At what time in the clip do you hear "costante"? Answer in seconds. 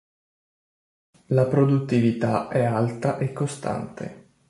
3.33-4.29